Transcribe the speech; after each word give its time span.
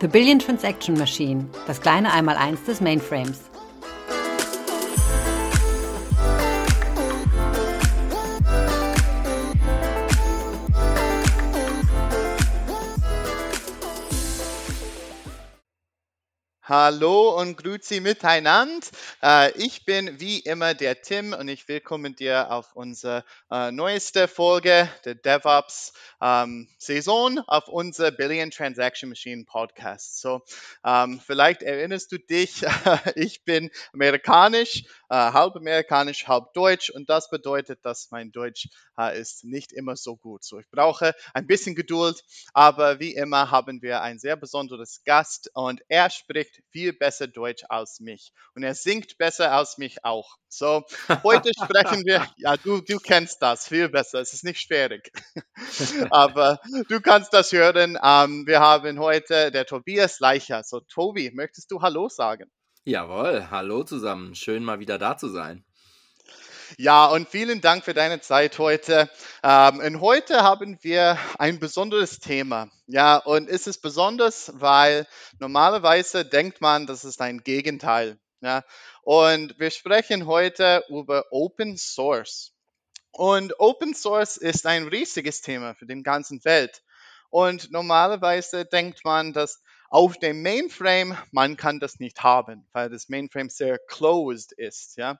The 0.00 0.08
Billion 0.08 0.38
Transaction 0.38 0.96
Machine, 0.96 1.50
das 1.66 1.78
kleine 1.78 2.10
Einmaleins 2.10 2.64
des 2.64 2.80
Mainframes. 2.80 3.49
Hallo 16.70 17.36
und 17.36 17.56
grüezi 17.56 17.98
miteinander. 17.98 18.86
Äh, 19.20 19.50
ich 19.58 19.84
bin 19.86 20.20
wie 20.20 20.38
immer 20.38 20.72
der 20.72 21.02
Tim 21.02 21.32
und 21.32 21.48
ich 21.48 21.66
willkommen 21.66 22.14
dir 22.14 22.52
auf 22.52 22.76
unsere 22.76 23.24
äh, 23.50 23.72
neueste 23.72 24.28
Folge 24.28 24.88
der 25.04 25.16
DevOps 25.16 25.92
ähm, 26.22 26.68
Saison 26.78 27.40
auf 27.48 27.66
unser 27.66 28.12
Billion 28.12 28.52
Transaction 28.52 29.08
Machine 29.08 29.46
Podcast. 29.46 30.20
So, 30.20 30.42
ähm, 30.84 31.20
vielleicht 31.26 31.62
erinnerst 31.62 32.12
du 32.12 32.18
dich, 32.20 32.62
ich 33.16 33.42
bin 33.42 33.72
amerikanisch, 33.92 34.84
äh, 35.08 35.16
halb 35.16 35.56
amerikanisch, 35.56 36.28
halb 36.28 36.52
deutsch 36.52 36.88
und 36.90 37.10
das 37.10 37.30
bedeutet, 37.30 37.84
dass 37.84 38.12
mein 38.12 38.30
Deutsch 38.30 38.68
ist 39.14 39.44
nicht 39.44 39.72
immer 39.72 39.96
so 39.96 40.14
gut. 40.14 40.44
So, 40.44 40.58
ich 40.58 40.68
brauche 40.70 41.14
ein 41.32 41.46
bisschen 41.46 41.74
Geduld, 41.74 42.22
aber 42.52 43.00
wie 43.00 43.14
immer 43.14 43.50
haben 43.50 43.80
wir 43.80 44.02
ein 44.02 44.18
sehr 44.18 44.36
besonderes 44.36 45.00
Gast 45.04 45.50
und 45.54 45.80
er 45.88 46.10
spricht 46.10 46.59
viel 46.70 46.92
besser 46.92 47.26
Deutsch 47.26 47.64
als 47.68 48.00
mich. 48.00 48.32
Und 48.54 48.62
er 48.62 48.74
singt 48.74 49.18
besser 49.18 49.52
als 49.52 49.78
mich 49.78 50.04
auch. 50.04 50.36
So, 50.48 50.84
heute 51.24 51.50
sprechen 51.54 52.04
wir, 52.04 52.26
ja, 52.36 52.56
du, 52.56 52.80
du 52.80 52.98
kennst 52.98 53.42
das 53.42 53.68
viel 53.68 53.88
besser. 53.88 54.20
Es 54.20 54.32
ist 54.32 54.44
nicht 54.44 54.60
schwierig. 54.60 55.12
Aber 56.10 56.58
du 56.88 57.00
kannst 57.00 57.32
das 57.32 57.52
hören. 57.52 57.98
Ähm, 58.02 58.46
wir 58.46 58.60
haben 58.60 58.98
heute 58.98 59.50
der 59.50 59.66
Tobias 59.66 60.20
Leicher. 60.20 60.62
So, 60.64 60.80
Tobi, 60.80 61.30
möchtest 61.32 61.70
du 61.70 61.82
Hallo 61.82 62.08
sagen? 62.08 62.50
Jawohl, 62.84 63.50
hallo 63.50 63.84
zusammen. 63.84 64.34
Schön 64.34 64.64
mal 64.64 64.80
wieder 64.80 64.98
da 64.98 65.16
zu 65.16 65.28
sein. 65.28 65.64
Ja, 66.76 67.06
und 67.06 67.28
vielen 67.28 67.60
Dank 67.60 67.84
für 67.84 67.94
deine 67.94 68.20
Zeit 68.20 68.58
heute. 68.58 69.10
Ähm, 69.42 69.80
und 69.80 70.00
heute 70.00 70.42
haben 70.42 70.78
wir 70.82 71.18
ein 71.38 71.58
besonderes 71.58 72.20
Thema. 72.20 72.70
Ja, 72.86 73.16
und 73.16 73.48
ist 73.48 73.66
es 73.66 73.78
besonders, 73.78 74.52
weil 74.54 75.06
normalerweise 75.38 76.24
denkt 76.24 76.60
man, 76.60 76.86
das 76.86 77.04
ist 77.04 77.20
ein 77.20 77.42
Gegenteil. 77.42 78.18
Ja, 78.40 78.64
und 79.02 79.58
wir 79.58 79.70
sprechen 79.70 80.26
heute 80.26 80.84
über 80.88 81.24
Open 81.30 81.76
Source. 81.76 82.52
Und 83.12 83.58
Open 83.58 83.94
Source 83.94 84.36
ist 84.36 84.66
ein 84.66 84.86
riesiges 84.86 85.42
Thema 85.42 85.74
für 85.74 85.86
den 85.86 86.02
ganzen 86.02 86.44
Welt. 86.44 86.82
Und 87.28 87.70
normalerweise 87.70 88.64
denkt 88.64 89.04
man, 89.04 89.32
dass 89.32 89.60
auf 89.90 90.18
dem 90.18 90.42
Mainframe, 90.42 91.18
man 91.32 91.56
kann 91.56 91.80
das 91.80 91.98
nicht 91.98 92.22
haben, 92.22 92.66
weil 92.72 92.88
das 92.88 93.08
Mainframe 93.08 93.50
sehr 93.50 93.76
closed 93.78 94.52
ist. 94.52 94.96
Ja? 94.96 95.18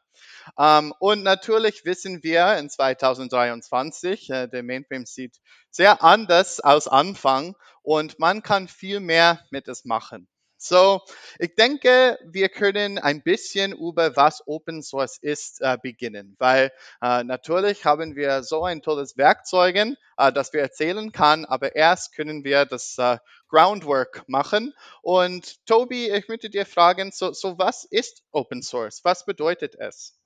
Ähm, 0.57 0.95
und 1.01 1.25
natürlich 1.25 1.85
wissen 1.85 2.23
wir 2.23 2.57
in 2.57 2.71
2023, 2.71 4.31
äh, 4.31 4.47
der 4.47 4.63
Mainframe 4.63 5.07
sieht 5.07 5.39
sehr 5.71 6.03
anders 6.05 6.61
aus 6.61 6.87
Anfang 6.87 7.57
und 7.83 8.21
man 8.21 8.43
kann 8.43 8.69
viel 8.69 9.01
mehr 9.01 9.45
mit 9.51 9.67
es 9.67 9.85
machen. 9.85 10.29
So, 10.63 11.01
ich 11.39 11.55
denke, 11.55 12.19
wir 12.23 12.51
können 12.51 12.99
ein 12.99 13.23
bisschen 13.23 13.73
über 13.73 14.15
was 14.15 14.47
Open 14.47 14.83
Source 14.83 15.17
ist 15.17 15.63
äh, 15.63 15.79
beginnen, 15.83 16.37
weil 16.39 16.71
äh, 17.01 17.25
natürlich 17.25 17.87
haben 17.87 18.15
wir 18.15 18.43
so 18.43 18.65
ein 18.65 18.83
tolles 18.83 19.17
Werkzeug, 19.17 19.75
äh, 19.77 19.97
das 20.35 20.53
wir 20.53 20.61
erzählen 20.61 21.13
kann, 21.13 21.47
aber 21.47 21.77
erst 21.77 22.15
können 22.15 22.45
wir 22.45 22.67
das 22.67 22.99
äh, 22.99 23.17
Groundwork 23.49 24.25
machen. 24.29 24.75
Und 25.01 25.65
Tobi, 25.65 26.11
ich 26.11 26.29
möchte 26.29 26.51
dir 26.51 26.67
fragen, 26.67 27.11
so, 27.11 27.33
so 27.33 27.57
was 27.57 27.85
ist 27.85 28.23
Open 28.31 28.63
Source? 28.63 29.01
Was 29.03 29.25
bedeutet 29.25 29.77
es? 29.77 30.20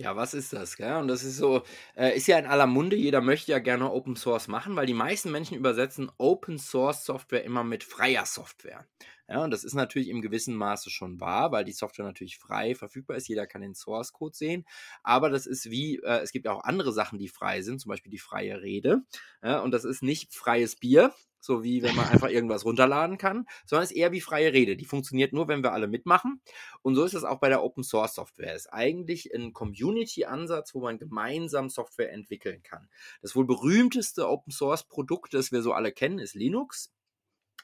Ja, 0.00 0.16
was 0.16 0.32
ist 0.32 0.54
das, 0.54 0.78
gell? 0.78 0.96
Und 0.96 1.08
das 1.08 1.22
ist 1.24 1.36
so, 1.36 1.62
äh, 1.94 2.16
ist 2.16 2.26
ja 2.26 2.38
in 2.38 2.46
aller 2.46 2.66
Munde, 2.66 2.96
jeder 2.96 3.20
möchte 3.20 3.52
ja 3.52 3.58
gerne 3.58 3.90
Open 3.92 4.16
Source 4.16 4.48
machen, 4.48 4.74
weil 4.74 4.86
die 4.86 4.94
meisten 4.94 5.30
Menschen 5.30 5.58
übersetzen 5.58 6.10
Open 6.16 6.58
Source 6.58 7.04
Software 7.04 7.44
immer 7.44 7.64
mit 7.64 7.84
freier 7.84 8.24
Software. 8.24 8.86
Ja, 9.28 9.44
und 9.44 9.50
das 9.50 9.62
ist 9.62 9.74
natürlich 9.74 10.08
im 10.08 10.22
gewissen 10.22 10.56
Maße 10.56 10.88
schon 10.88 11.20
wahr, 11.20 11.52
weil 11.52 11.66
die 11.66 11.72
Software 11.72 12.06
natürlich 12.06 12.38
frei 12.38 12.74
verfügbar 12.74 13.18
ist. 13.18 13.28
Jeder 13.28 13.46
kann 13.46 13.60
den 13.60 13.74
Source 13.74 14.14
Code 14.14 14.34
sehen. 14.34 14.64
Aber 15.02 15.28
das 15.28 15.46
ist 15.46 15.70
wie, 15.70 15.96
äh, 15.98 16.20
es 16.22 16.32
gibt 16.32 16.48
auch 16.48 16.64
andere 16.64 16.92
Sachen, 16.94 17.18
die 17.18 17.28
frei 17.28 17.60
sind, 17.60 17.78
zum 17.80 17.90
Beispiel 17.90 18.10
die 18.10 18.18
freie 18.18 18.62
Rede. 18.62 19.02
Ja, 19.42 19.60
und 19.60 19.70
das 19.70 19.84
ist 19.84 20.02
nicht 20.02 20.32
freies 20.34 20.76
Bier, 20.76 21.12
so 21.40 21.64
wie 21.64 21.82
wenn 21.82 21.96
man 21.96 22.08
einfach 22.08 22.28
irgendwas 22.28 22.64
runterladen 22.64 23.18
kann, 23.18 23.46
sondern 23.66 23.84
es 23.84 23.90
ist 23.90 23.96
eher 23.96 24.12
wie 24.12 24.20
freie 24.20 24.52
Rede. 24.52 24.76
Die 24.76 24.84
funktioniert 24.84 25.32
nur, 25.32 25.48
wenn 25.48 25.62
wir 25.62 25.72
alle 25.72 25.88
mitmachen. 25.88 26.40
Und 26.82 26.94
so 26.94 27.04
ist 27.04 27.14
es 27.14 27.24
auch 27.24 27.40
bei 27.40 27.48
der 27.48 27.62
Open 27.62 27.82
Source 27.82 28.14
Software. 28.14 28.54
Es 28.54 28.66
ist 28.66 28.72
eigentlich 28.72 29.34
ein 29.34 29.52
Community-Ansatz, 29.52 30.74
wo 30.74 30.80
man 30.80 30.98
gemeinsam 30.98 31.68
Software 31.68 32.12
entwickeln 32.12 32.62
kann. 32.62 32.88
Das 33.22 33.34
wohl 33.34 33.46
berühmteste 33.46 34.28
Open 34.28 34.52
Source 34.52 34.84
Produkt, 34.84 35.34
das 35.34 35.52
wir 35.52 35.62
so 35.62 35.72
alle 35.72 35.92
kennen, 35.92 36.18
ist 36.18 36.34
Linux. 36.34 36.92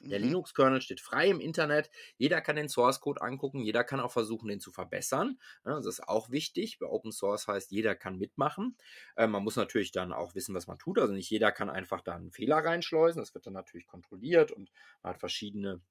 Der 0.01 0.19
mhm. 0.19 0.25
Linux-Kernel 0.25 0.81
steht 0.81 1.01
frei 1.01 1.29
im 1.29 1.39
Internet. 1.39 1.89
Jeder 2.17 2.41
kann 2.41 2.55
den 2.55 2.69
Source-Code 2.69 3.21
angucken. 3.21 3.61
Jeder 3.61 3.83
kann 3.83 3.99
auch 3.99 4.11
versuchen, 4.11 4.47
den 4.47 4.59
zu 4.59 4.71
verbessern. 4.71 5.39
Das 5.63 5.85
ist 5.85 6.07
auch 6.07 6.29
wichtig. 6.29 6.79
Bei 6.79 6.87
Open 6.87 7.11
Source 7.11 7.47
heißt, 7.47 7.71
jeder 7.71 7.95
kann 7.95 8.17
mitmachen. 8.17 8.77
Ähm, 9.15 9.31
man 9.31 9.43
muss 9.43 9.55
natürlich 9.55 9.91
dann 9.91 10.13
auch 10.13 10.35
wissen, 10.35 10.53
was 10.55 10.67
man 10.67 10.77
tut. 10.77 10.99
Also 10.99 11.13
nicht 11.13 11.29
jeder 11.29 11.51
kann 11.51 11.69
einfach 11.69 12.01
da 12.01 12.15
einen 12.15 12.31
Fehler 12.31 12.57
reinschleusen. 12.57 13.21
Das 13.21 13.33
wird 13.33 13.45
dann 13.45 13.53
natürlich 13.53 13.87
kontrolliert 13.87 14.51
und 14.51 14.71
man 15.01 15.13
hat 15.13 15.19
verschiedene 15.19 15.81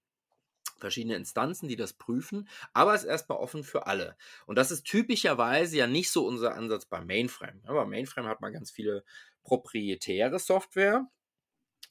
verschiedene 0.79 1.17
Instanzen, 1.17 1.69
die 1.69 1.77
das 1.77 1.95
prüfen, 1.95 2.49
aber 2.75 2.95
es 2.95 3.03
ist 3.03 3.09
erstmal 3.09 3.39
offen 3.39 3.65
für 3.65 3.87
alle. 3.87 4.17
Und 4.47 4.57
das 4.57 4.71
ist 4.71 4.85
typischerweise 4.85 5.79
ja 5.79 5.87
nicht 5.87 6.11
so 6.11 6.27
unser 6.27 6.55
Ansatz 6.55 6.85
beim 6.85 7.07
Mainframe. 7.07 7.63
Aber 7.67 7.87
Mainframe 7.87 8.27
hat 8.27 8.41
man 8.41 8.53
ganz 8.53 8.71
viele 8.71 9.05
proprietäre 9.43 10.39
Software, 10.39 11.07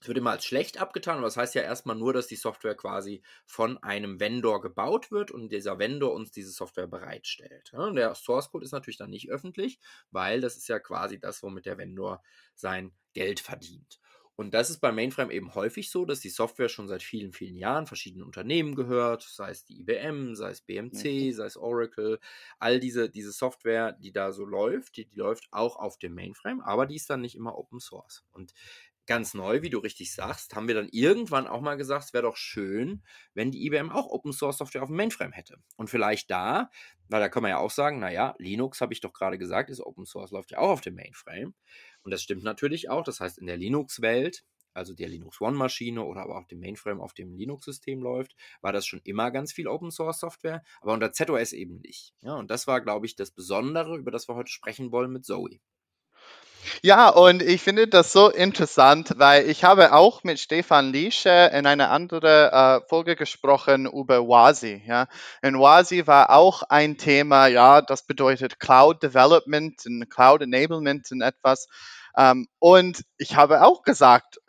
es 0.05 0.07
wird 0.07 0.19
immer 0.19 0.29
als 0.29 0.45
schlecht 0.45 0.79
abgetan, 0.79 1.17
aber 1.17 1.25
das 1.25 1.35
heißt 1.35 1.55
ja 1.55 1.63
erstmal 1.63 1.95
nur, 1.95 2.13
dass 2.13 2.27
die 2.27 2.35
Software 2.35 2.75
quasi 2.75 3.23
von 3.47 3.81
einem 3.81 4.19
Vendor 4.19 4.61
gebaut 4.61 5.09
wird 5.09 5.31
und 5.31 5.51
dieser 5.51 5.79
Vendor 5.79 6.13
uns 6.13 6.29
diese 6.29 6.51
Software 6.51 6.85
bereitstellt. 6.85 7.73
Und 7.73 7.95
der 7.95 8.13
Source 8.13 8.51
Code 8.51 8.65
ist 8.65 8.71
natürlich 8.71 8.97
dann 8.97 9.09
nicht 9.09 9.31
öffentlich, 9.31 9.79
weil 10.11 10.41
das 10.41 10.57
ist 10.57 10.67
ja 10.67 10.77
quasi 10.77 11.19
das, 11.19 11.41
womit 11.41 11.65
der 11.65 11.79
Vendor 11.79 12.21
sein 12.53 12.91
Geld 13.13 13.39
verdient. 13.39 13.99
Und 14.37 14.53
das 14.53 14.69
ist 14.69 14.79
bei 14.79 14.91
Mainframe 14.91 15.31
eben 15.31 15.55
häufig 15.55 15.89
so, 15.89 16.03
dass 16.03 16.19
die 16.19 16.29
Software 16.29 16.67
schon 16.67 16.89
seit 16.89 17.03
vielen, 17.03 17.31
vielen 17.31 17.55
Jahren 17.55 17.87
verschiedenen 17.87 18.25
Unternehmen 18.25 18.75
gehört, 18.75 19.23
sei 19.23 19.49
es 19.51 19.63
die 19.63 19.79
IBM, 19.79 20.35
sei 20.35 20.49
es 20.51 20.61
BMC, 20.61 21.31
sei 21.33 21.45
es 21.45 21.55
Oracle, 21.55 22.19
all 22.59 22.81
diese, 22.81 23.09
diese 23.09 23.31
Software, 23.31 23.93
die 23.93 24.11
da 24.11 24.33
so 24.33 24.43
läuft, 24.43 24.97
die, 24.97 25.05
die 25.05 25.15
läuft 25.15 25.47
auch 25.51 25.77
auf 25.77 25.97
dem 25.97 26.15
Mainframe, 26.15 26.61
aber 26.61 26.85
die 26.85 26.97
ist 26.97 27.09
dann 27.09 27.21
nicht 27.21 27.35
immer 27.35 27.57
Open 27.57 27.79
Source. 27.79 28.25
Und 28.31 28.53
ganz 29.07 29.33
neu, 29.33 29.61
wie 29.61 29.69
du 29.69 29.79
richtig 29.79 30.13
sagst, 30.13 30.55
haben 30.55 30.67
wir 30.67 30.75
dann 30.75 30.89
irgendwann 30.91 31.47
auch 31.47 31.61
mal 31.61 31.75
gesagt, 31.75 32.05
es 32.05 32.13
wäre 32.13 32.23
doch 32.23 32.37
schön, 32.37 33.03
wenn 33.33 33.51
die 33.51 33.65
IBM 33.65 33.91
auch 33.91 34.07
Open 34.07 34.33
Source 34.33 34.57
Software 34.57 34.83
auf 34.83 34.89
dem 34.89 34.97
Mainframe 34.97 35.31
hätte. 35.31 35.57
Und 35.75 35.89
vielleicht 35.89 36.31
da, 36.31 36.69
weil 37.09 37.21
da 37.21 37.29
kann 37.29 37.43
man 37.43 37.51
ja 37.51 37.57
auch 37.57 37.71
sagen, 37.71 37.99
naja, 37.99 38.35
Linux, 38.39 38.81
habe 38.81 38.93
ich 38.93 39.01
doch 39.01 39.13
gerade 39.13 39.37
gesagt, 39.37 39.69
ist 39.69 39.81
Open 39.81 40.05
Source, 40.05 40.31
läuft 40.31 40.51
ja 40.51 40.57
auch 40.59 40.69
auf 40.69 40.81
dem 40.81 40.95
Mainframe. 40.95 41.53
Und 42.03 42.11
das 42.11 42.21
stimmt 42.21 42.43
natürlich 42.43 42.89
auch. 42.89 43.03
Das 43.03 43.19
heißt, 43.19 43.37
in 43.37 43.47
der 43.47 43.57
Linux-Welt, 43.57 44.43
also 44.73 44.93
der 44.93 45.07
Linux 45.07 45.39
One-Maschine 45.39 46.03
oder 46.03 46.21
aber 46.21 46.37
auch 46.37 46.45
dem 46.45 46.59
Mainframe 46.59 46.99
auf 46.99 47.13
dem 47.13 47.33
Linux-System 47.33 48.01
läuft, 48.01 48.35
war 48.61 48.73
das 48.73 48.85
schon 48.85 49.01
immer 49.03 49.31
ganz 49.31 49.53
viel 49.53 49.67
Open 49.67 49.91
Source 49.91 50.19
Software, 50.19 50.63
aber 50.81 50.93
unter 50.93 51.13
ZOS 51.13 51.53
eben 51.53 51.79
nicht. 51.79 52.13
Ja, 52.21 52.35
und 52.35 52.51
das 52.51 52.67
war, 52.67 52.81
glaube 52.81 53.05
ich, 53.05 53.15
das 53.15 53.31
Besondere, 53.31 53.97
über 53.97 54.11
das 54.11 54.27
wir 54.27 54.35
heute 54.35 54.51
sprechen 54.51 54.91
wollen 54.91 55.11
mit 55.11 55.25
Zoe. 55.25 55.59
Ja, 56.81 57.09
und 57.09 57.41
ich 57.41 57.61
finde 57.61 57.87
das 57.87 58.11
so 58.11 58.29
interessant, 58.29 59.13
weil 59.17 59.49
ich 59.49 59.63
habe 59.63 59.93
auch 59.93 60.23
mit 60.23 60.39
Stefan 60.39 60.91
Liesche 60.91 61.51
in 61.53 61.65
einer 61.65 61.91
anderen 61.91 62.49
äh, 62.51 62.81
Folge 62.87 63.15
gesprochen 63.15 63.85
über 63.85 64.27
WASI. 64.27 64.83
Ja. 64.85 65.07
In 65.41 65.59
WASI 65.59 66.07
war 66.07 66.31
auch 66.31 66.63
ein 66.63 66.97
Thema, 66.97 67.47
ja, 67.47 67.81
das 67.81 68.03
bedeutet 68.03 68.59
Cloud 68.59 69.03
Development 69.03 69.79
und 69.85 70.09
Cloud 70.09 70.41
Enablement 70.41 71.11
und 71.11 71.21
etwas. 71.21 71.67
Ähm, 72.17 72.47
und 72.59 73.03
ich 73.17 73.35
habe 73.35 73.63
auch 73.63 73.83
gesagt, 73.83 74.39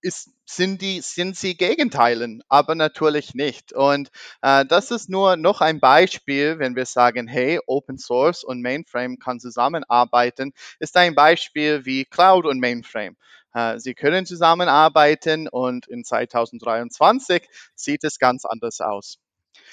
ist, 0.00 0.30
sind, 0.44 0.82
die, 0.82 1.00
sind 1.00 1.36
sie 1.36 1.56
Gegenteilen, 1.56 2.42
aber 2.48 2.74
natürlich 2.74 3.34
nicht. 3.34 3.72
Und 3.72 4.10
äh, 4.42 4.64
das 4.64 4.90
ist 4.90 5.08
nur 5.08 5.36
noch 5.36 5.60
ein 5.60 5.80
Beispiel, 5.80 6.58
wenn 6.58 6.76
wir 6.76 6.86
sagen, 6.86 7.26
hey, 7.26 7.58
Open 7.66 7.98
Source 7.98 8.44
und 8.44 8.62
Mainframe 8.62 9.18
kann 9.18 9.40
zusammenarbeiten, 9.40 10.52
ist 10.78 10.96
ein 10.96 11.14
Beispiel 11.14 11.84
wie 11.84 12.04
Cloud 12.04 12.46
und 12.46 12.60
Mainframe. 12.60 13.16
Äh, 13.54 13.78
sie 13.78 13.94
können 13.94 14.26
zusammenarbeiten 14.26 15.48
und 15.48 15.86
in 15.88 16.04
2023 16.04 17.48
sieht 17.74 18.04
es 18.04 18.18
ganz 18.18 18.44
anders 18.44 18.80
aus. 18.80 19.18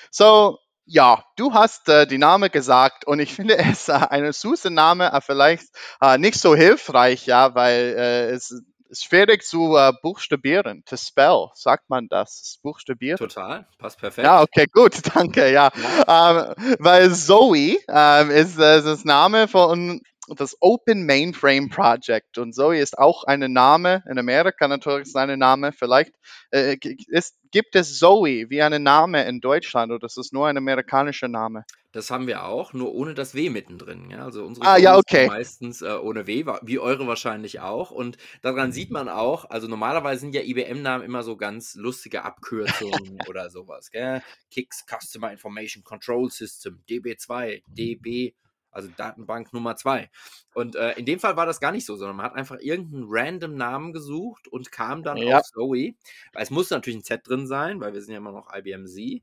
So, 0.09 0.59
ja, 0.85 1.23
du 1.37 1.53
hast 1.53 1.89
äh, 1.89 2.05
die 2.05 2.17
Name 2.17 2.49
gesagt 2.49 3.05
und 3.05 3.19
ich 3.19 3.33
finde 3.33 3.57
es 3.57 3.89
äh, 3.89 3.93
eine 3.93 4.33
süße 4.33 4.69
Name, 4.69 5.11
aber 5.13 5.21
vielleicht 5.21 5.67
äh, 6.01 6.17
nicht 6.17 6.39
so 6.39 6.55
hilfreich, 6.55 7.25
ja, 7.25 7.55
weil 7.55 7.95
äh, 7.97 8.29
es 8.31 8.61
schwierig 8.91 9.43
zu 9.43 9.75
äh, 9.75 9.91
buchstabieren, 10.01 10.83
to 10.85 10.97
spell, 10.97 11.47
sagt 11.55 11.89
man 11.89 12.07
das, 12.09 12.59
buchstabieren. 12.61 13.17
Total, 13.17 13.67
passt 13.79 13.99
perfekt. 13.99 14.25
Ja, 14.25 14.41
okay, 14.41 14.67
gut, 14.71 14.93
danke, 15.15 15.51
ja. 15.51 15.71
ja. 16.07 16.47
Ähm, 16.47 16.75
weil 16.79 17.13
Zoe 17.13 17.77
ähm, 17.87 18.29
ist, 18.29 18.59
äh, 18.59 18.77
ist 18.77 18.85
das 18.85 19.05
Name 19.05 19.47
von 19.47 20.01
das 20.27 20.55
Open 20.59 21.05
Mainframe 21.05 21.69
Project. 21.69 22.37
Und 22.37 22.53
Zoe 22.53 22.79
ist 22.79 22.97
auch 22.97 23.23
ein 23.23 23.51
Name, 23.51 24.03
in 24.09 24.17
Amerika 24.17 24.67
natürlich 24.67 25.07
ist 25.07 25.15
ein 25.15 25.37
Name. 25.39 25.71
Vielleicht 25.71 26.13
äh, 26.51 26.77
ist, 27.07 27.35
gibt 27.51 27.75
es 27.75 27.99
Zoe 27.99 28.49
wie 28.49 28.61
einen 28.61 28.83
Name 28.83 29.25
in 29.25 29.41
Deutschland 29.41 29.91
oder 29.91 30.05
ist 30.05 30.17
es 30.17 30.31
nur 30.31 30.47
ein 30.47 30.57
amerikanischer 30.57 31.27
Name? 31.27 31.65
Das 31.91 32.09
haben 32.09 32.25
wir 32.25 32.45
auch, 32.45 32.73
nur 32.73 32.91
ohne 32.93 33.13
das 33.13 33.35
W 33.35 33.51
mittendrin. 33.51 34.09
Ja? 34.09 34.25
Also 34.25 34.43
unsere 34.43 34.65
ah, 34.65 34.77
ja, 34.77 34.97
okay. 34.97 35.27
meistens 35.27 35.83
äh, 35.83 35.93
ohne 35.93 36.25
W, 36.25 36.45
wie 36.63 36.79
eure 36.79 37.05
wahrscheinlich 37.05 37.59
auch. 37.59 37.91
Und 37.91 38.17
daran 38.41 38.71
sieht 38.71 38.89
man 38.89 39.09
auch, 39.09 39.49
also 39.51 39.67
normalerweise 39.67 40.21
sind 40.21 40.33
ja 40.33 40.41
IBM-Namen 40.41 41.05
immer 41.05 41.21
so 41.21 41.37
ganz 41.37 41.75
lustige 41.75 42.23
Abkürzungen 42.23 43.19
oder 43.29 43.51
sowas. 43.51 43.91
Gell? 43.91 44.23
KICS, 44.49 44.85
Customer 44.87 45.31
Information 45.31 45.83
Control 45.83 46.31
System, 46.31 46.81
DB2, 46.89 47.61
DB 47.67 48.33
also 48.73 48.89
Datenbank 48.95 49.53
Nummer 49.53 49.75
zwei. 49.75 50.09
Und 50.53 50.75
äh, 50.75 50.93
in 50.93 51.05
dem 51.05 51.19
Fall 51.19 51.35
war 51.35 51.45
das 51.45 51.59
gar 51.59 51.71
nicht 51.71 51.85
so, 51.85 51.95
sondern 51.95 52.17
man 52.17 52.25
hat 52.25 52.35
einfach 52.35 52.59
irgendeinen 52.59 53.05
random 53.07 53.55
Namen 53.55 53.93
gesucht 53.93 54.47
und 54.47 54.71
kam 54.71 55.03
dann 55.03 55.17
ja. 55.17 55.39
auf 55.39 55.43
Zoe. 55.45 55.95
Es 56.33 56.49
muss 56.49 56.69
natürlich 56.69 56.99
ein 56.99 57.03
Z 57.03 57.27
drin 57.27 57.47
sein, 57.47 57.79
weil 57.79 57.93
wir 57.93 58.01
sind 58.01 58.11
ja 58.11 58.17
immer 58.17 58.31
noch 58.31 58.53
IBM 58.53 58.85
Z. 58.87 59.21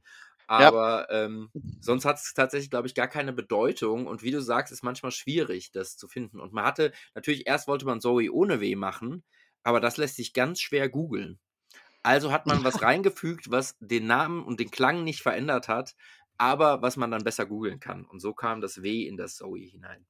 Aber 0.51 1.07
ja. 1.09 1.27
ähm, 1.27 1.49
sonst 1.81 2.05
hat 2.05 2.17
es 2.17 2.35
tatsächlich, 2.35 2.71
glaube 2.71 2.89
ich, 2.89 2.97
gar 2.97 3.07
keine 3.07 3.33
Bedeutung. 3.33 4.09
Und 4.09 4.25
wie 4.25 4.33
du 4.33 4.43
sagst, 4.43 4.73
ist 4.73 4.83
manchmal 4.83 5.13
schwierig, 5.13 5.71
das 5.71 5.97
zu 5.97 6.09
finden. 6.09 6.41
Und 6.41 6.53
man 6.53 6.65
hatte, 6.65 6.93
natürlich, 7.15 7.47
erst 7.47 7.69
wollte 7.69 7.87
man 7.87 8.01
Zoe 8.01 8.33
ohne 8.33 8.61
W 8.61 8.75
machen, 8.75 9.23
aber 9.63 9.79
das 9.79 9.97
lässt 9.97 10.17
sich 10.17 10.33
ganz 10.33 10.61
schwer 10.61 10.89
googeln. 10.89 11.39
Also 12.03 12.33
hat 12.33 12.47
man 12.47 12.65
was 12.65 12.83
reingefügt, 12.83 13.53
was 13.53 13.77
den 13.79 14.07
Namen 14.07 14.43
und 14.45 14.59
den 14.59 14.73
Klang 14.73 15.05
nicht 15.05 15.23
verändert 15.23 15.69
hat, 15.69 15.95
aber 16.41 16.81
was 16.81 16.97
man 16.97 17.11
dann 17.11 17.23
besser 17.23 17.45
googeln 17.45 17.81
kann. 17.81 18.07
Und 18.07 18.21
so 18.21 18.33
kam 18.33 18.63
das 18.63 18.83
W 18.83 19.03
in 19.03 19.19
das 19.19 19.37
Zoe 19.37 19.61
hinein. 19.61 20.07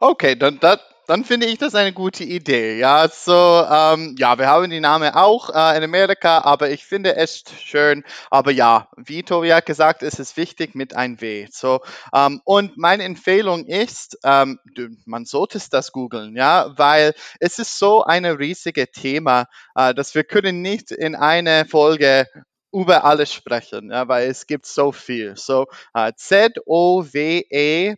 Okay, 0.00 0.34
dann, 0.34 0.58
dann, 0.60 0.78
dann 1.06 1.24
finde 1.24 1.46
ich 1.46 1.58
das 1.58 1.74
eine 1.74 1.92
gute 1.92 2.24
Idee. 2.24 2.78
Ja, 2.78 3.06
so, 3.08 3.32
ähm, 3.70 4.16
ja, 4.18 4.38
wir 4.38 4.48
haben 4.48 4.70
die 4.70 4.80
Namen 4.80 5.12
auch 5.14 5.50
äh, 5.50 5.76
in 5.76 5.84
Amerika, 5.84 6.38
aber 6.38 6.70
ich 6.70 6.86
finde 6.86 7.16
es 7.16 7.44
schön. 7.60 8.02
Aber 8.30 8.50
ja, 8.50 8.88
wie 8.96 9.22
Tobi 9.22 9.52
hat 9.52 9.66
gesagt, 9.66 10.02
ist 10.02 10.18
es 10.18 10.38
wichtig 10.38 10.74
mit 10.74 10.96
ein 10.96 11.20
W. 11.20 11.48
So, 11.50 11.80
ähm, 12.14 12.40
und 12.44 12.78
meine 12.78 13.04
Empfehlung 13.04 13.66
ist, 13.66 14.18
ähm, 14.24 14.58
man 15.04 15.26
sollte 15.26 15.60
das 15.70 15.92
googeln, 15.92 16.34
ja, 16.34 16.72
weil 16.76 17.14
es 17.40 17.58
ist 17.58 17.78
so 17.78 18.04
ein 18.04 18.24
riesiges 18.24 18.90
Thema, 18.92 19.48
äh, 19.74 19.94
dass 19.94 20.14
wir 20.14 20.24
können 20.24 20.62
nicht 20.62 20.90
in 20.90 21.14
eine 21.14 21.66
Folge 21.66 22.26
über 22.74 23.04
alles 23.04 23.32
sprechen, 23.32 23.90
ja, 23.90 24.08
weil 24.08 24.28
es 24.28 24.46
gibt 24.46 24.66
so 24.66 24.90
viel. 24.90 25.36
So 25.36 25.68
uh, 25.96 26.10
zowe.org, 26.16 27.96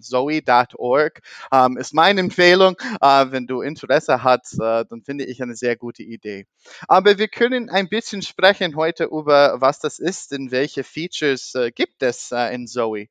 zoe.org 0.00 1.20
um, 1.50 1.76
ist 1.78 1.94
meine 1.94 2.20
Empfehlung. 2.20 2.76
Uh, 3.00 3.30
wenn 3.30 3.46
du 3.46 3.60
Interesse 3.62 4.24
hast, 4.24 4.54
uh, 4.54 4.84
dann 4.84 5.02
finde 5.02 5.24
ich 5.24 5.40
eine 5.40 5.54
sehr 5.54 5.76
gute 5.76 6.02
Idee. 6.02 6.46
Aber 6.88 7.16
wir 7.18 7.28
können 7.28 7.70
ein 7.70 7.88
bisschen 7.88 8.22
sprechen 8.22 8.74
heute 8.74 9.04
über, 9.04 9.60
was 9.60 9.78
das 9.78 10.00
ist 10.00 10.32
und 10.32 10.50
welche 10.50 10.82
Features 10.82 11.54
äh, 11.54 11.70
gibt 11.70 12.02
es 12.02 12.32
äh, 12.32 12.52
in 12.52 12.66
Zoe. 12.66 13.08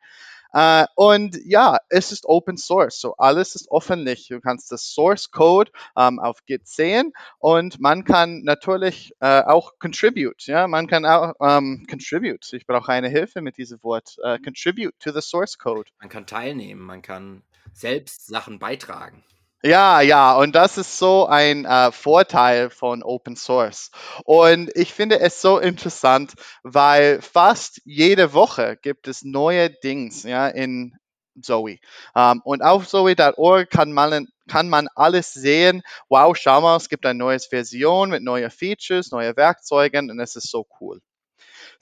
Äh, 0.54 0.86
und 0.96 1.38
ja, 1.46 1.78
es 1.90 2.12
ist 2.12 2.26
Open 2.26 2.58
Source, 2.58 3.00
so 3.00 3.16
alles 3.18 3.56
ist 3.56 3.70
öffentlich. 3.72 4.28
Du 4.30 4.40
kannst 4.40 4.72
das 4.72 4.94
Source 4.94 5.32
Code 5.32 5.72
ähm, 5.98 6.20
auf 6.20 6.46
Git 6.46 6.68
sehen 6.68 7.12
und 7.40 7.80
man 7.80 8.04
kann 8.04 8.44
natürlich 8.44 9.14
äh, 9.20 9.42
auch 9.42 9.74
contribute. 9.80 10.46
Ja, 10.46 10.68
man 10.68 10.88
kann 10.88 11.06
auch 11.06 11.34
ähm, 11.42 11.86
contribute. 11.90 12.54
Ich 12.54 12.68
brauche 12.68 12.92
eine 12.92 13.10
Hilfe 13.10 13.42
mit 13.42 13.58
diesem 13.58 13.82
Wort. 13.84 14.16
Uh, 14.24 14.38
contribute 14.44 14.94
to 15.00 15.12
the 15.12 15.22
Source 15.22 15.58
Code. 15.58 15.90
Man 16.00 16.10
kann 16.10 16.28
teilnehmen, 16.28 16.82
man 16.82 17.02
kann 17.02 17.44
selbst 17.74 18.28
Sachen 18.28 18.60
beitragen. 18.60 19.24
Ja, 19.65 20.01
ja, 20.01 20.36
und 20.36 20.54
das 20.56 20.77
ist 20.77 20.98
so 20.98 21.25
ein 21.25 21.63
äh, 21.63 21.92
Vorteil 21.94 22.69
von 22.69 23.01
Open 23.01 23.38
Source. 23.38 23.92
Und 24.25 24.69
ich 24.75 24.94
finde 24.94 25.21
es 25.21 25.42
so 25.42 25.57
interessant, 25.57 26.33
weil 26.63 27.21
fast 27.21 27.81
jede 27.86 28.33
Woche 28.33 28.77
gibt 28.81 29.07
es 29.07 29.24
neue 29.24 29.69
Dings 29.69 30.24
ja, 30.24 30.50
in 30.50 30.98
Zoe. 31.42 31.80
Um, 32.13 32.21
ähm, 32.21 32.42
und 32.44 32.62
auf 32.62 32.88
zoe.org 32.89 33.69
kann 33.69 33.94
man, 33.94 34.27
kann 34.50 34.68
man 34.68 34.89
alles 34.95 35.31
sehen. 35.33 35.81
Wow, 36.09 36.36
schau 36.38 36.59
mal, 36.59 36.75
es 36.75 36.89
gibt 36.89 37.06
eine 37.06 37.18
neue 37.18 37.39
Version 37.39 38.09
mit 38.09 38.21
neuen 38.21 38.51
Features, 38.51 39.12
neue 39.12 39.36
Werkzeugen 39.38 40.12
und 40.12 40.19
es 40.19 40.36
ist 40.36 40.51
so 40.51 40.68
cool. 40.81 41.00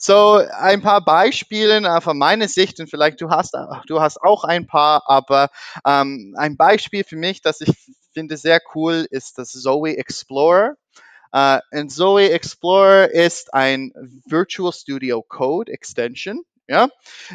So, 0.04 0.42
ein 0.58 0.82
paar 0.82 1.06
Beispiele 1.06 1.78
äh, 1.78 2.02
von 2.02 2.18
meiner 2.18 2.48
Sicht 2.48 2.80
und 2.80 2.90
vielleicht 2.90 3.22
du 3.22 3.30
hast, 3.30 3.56
du 3.86 4.02
hast 4.02 4.20
auch 4.20 4.44
ein 4.44 4.66
paar, 4.66 5.04
aber 5.06 5.50
ähm, 5.86 6.34
ein 6.40 6.58
Beispiel 6.58 7.04
für 7.04 7.18
mich, 7.18 7.44
das 7.44 7.62
ich 7.62 7.72
finde 8.12 8.36
sehr 8.38 8.60
cool, 8.74 9.06
ist 9.12 9.38
das 9.38 9.52
Zoe 9.52 9.98
Explorer. 9.98 10.76
Uh, 11.34 11.60
und 11.72 11.90
Zoe 11.92 12.32
Explorer 12.32 13.12
ist 13.12 13.54
ein 13.54 13.94
Virtual 14.26 14.74
Studio 14.74 15.22
Code 15.22 15.72
Extension. 15.72 16.42
Ja, 16.72 16.88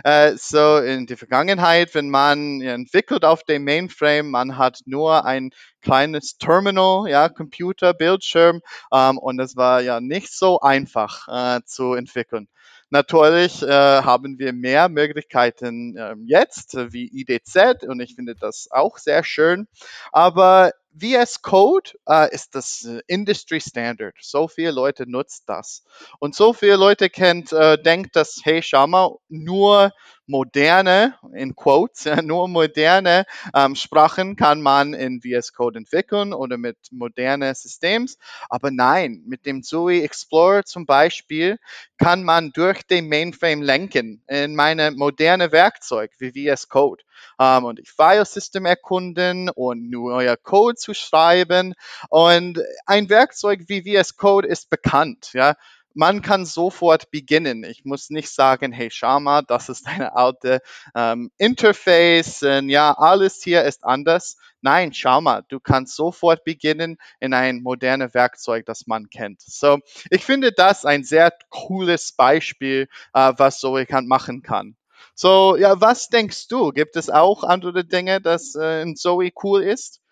äh, 0.03 0.33
so 0.39 0.79
in 0.79 1.05
der 1.07 1.19
Vergangenheit, 1.19 1.95
wenn 1.95 2.09
man 2.09 2.63
entwickelt 2.63 3.23
auf 3.23 3.43
dem 3.45 3.65
Mainframe, 3.65 4.31
man 4.31 4.57
hat 4.57 4.81
nur 4.87 5.27
ein 5.27 5.51
kleines 5.83 6.39
Terminal, 6.39 7.07
ja, 7.11 7.29
Computer, 7.29 7.93
Bildschirm, 7.93 8.63
ähm, 8.95 9.19
und 9.19 9.39
es 9.39 9.55
war 9.55 9.83
ja 9.83 10.01
nicht 10.01 10.33
so 10.33 10.61
einfach 10.61 11.29
äh, 11.29 11.61
zu 11.67 11.93
entwickeln. 11.93 12.49
Natürlich 12.89 13.63
äh, 13.63 13.69
haben 13.69 14.39
wir 14.39 14.55
mehr 14.55 14.89
Möglichkeiten 14.89 15.99
äh, 15.99 16.15
jetzt 16.25 16.75
wie 16.95 17.05
IDZ 17.13 17.85
und 17.87 18.01
ich 18.01 18.15
finde 18.15 18.37
das 18.37 18.69
auch 18.71 18.97
sehr 18.97 19.23
schön. 19.23 19.67
Aber 20.13 20.71
VS 20.99 21.43
Code 21.43 21.91
äh, 22.09 22.35
ist 22.35 22.55
das 22.55 22.85
äh, 22.85 23.01
Industry 23.07 23.61
Standard. 23.61 24.15
So 24.21 24.49
viele 24.49 24.71
Leute 24.71 25.09
nutzen 25.09 25.45
das. 25.47 25.85
Und 26.19 26.35
so 26.35 26.53
viele 26.53 26.77
Leute 26.77 27.11
kennt, 27.11 27.53
äh, 27.53 27.81
denkt, 27.81 28.17
dass, 28.17 28.41
hey, 28.45 28.63
schau 28.63 28.87
mal, 28.87 29.17
nur 29.29 29.93
moderne, 30.27 31.15
in 31.35 31.55
Quotes, 31.55 32.05
nur 32.23 32.49
moderne 32.49 33.25
ähm, 33.55 33.75
Sprachen 33.75 34.37
kann 34.37 34.61
man 34.61 34.95
in 34.95 35.21
VS 35.21 35.53
Code 35.53 35.79
entwickeln 35.79 36.33
oder 36.33 36.57
mit 36.57 36.77
modernen 36.91 37.55
Systems. 37.55 38.19
Aber 38.49 38.71
nein, 38.71 39.23
mit 39.27 39.47
dem 39.47 39.63
Zoe 39.63 40.03
Explorer 40.03 40.65
zum 40.65 40.87
Beispiel 40.87 41.59
kann 41.99 42.25
man 42.25 42.53
durch 42.53 42.83
den 42.83 43.09
Mainframe 43.09 43.63
lenken 43.63 44.23
in 44.29 44.55
meine 44.55 44.91
moderne 44.91 45.53
Werkzeug 45.53 46.13
wie 46.19 46.33
VS 46.51 46.69
Code 46.69 47.05
ähm, 47.39 47.65
und 47.65 47.79
die 47.79 47.87
Filesystem 47.87 48.67
erkunden 48.67 49.49
und 49.51 49.91
neuer 49.91 50.37
Code 50.37 50.77
zu 50.87 50.95
schreiben. 50.95 51.75
Und 52.09 52.61
ein 52.87 53.09
Werkzeug 53.11 53.65
wie 53.67 53.83
VS 53.83 54.17
Code 54.17 54.47
ist 54.47 54.71
bekannt. 54.71 55.31
Ja, 55.33 55.57
man 55.95 56.21
kann 56.23 56.45
sofort 56.45 57.11
beginnen. 57.11 57.65
Ich 57.65 57.85
muss 57.85 58.11
nicht 58.11 58.29
sagen, 58.31 58.71
hey 58.71 58.91
Shama, 58.91 59.43
das 59.43 59.69
ist 59.69 59.87
eine 59.89 60.15
alte 60.15 60.61
ähm, 60.95 61.31
Interface, 61.39 62.43
und 62.43 62.69
ja, 62.69 62.93
alles 62.93 63.43
hier 63.43 63.65
ist 63.65 63.83
anders. 63.83 64.37
Nein, 64.61 64.93
schau 64.93 65.21
mal, 65.21 65.43
du 65.49 65.59
kannst 65.59 65.97
sofort 65.97 66.45
beginnen 66.45 66.99
in 67.19 67.35
ein 67.35 67.63
modernes 67.63 68.15
Werkzeug, 68.15 68.67
das 68.67 68.87
man 68.87 69.09
kennt. 69.11 69.41
So, 69.41 69.79
ich 70.11 70.25
finde 70.25 70.53
das 70.53 70.85
ein 70.85 71.03
sehr 71.03 71.33
cooles 71.51 72.13
Beispiel, 72.13 72.89
äh, 73.15 73.33
was 73.37 73.59
Zoe 73.59 73.87
kann 73.87 74.07
machen 74.07 74.43
kann. 74.43 74.77
So, 75.15 75.57
ja, 75.57 75.81
was 75.81 76.09
denkst 76.09 76.49
du? 76.49 76.73
Gibt 76.73 76.97
es 76.97 77.09
auch 77.09 77.43
andere 77.43 77.87
Dinge, 77.87 78.21
dass 78.21 78.55
äh, 78.55 78.83
in 78.83 78.97
Zoe 78.97 79.31
cool 79.43 79.63
ist? 79.63 80.03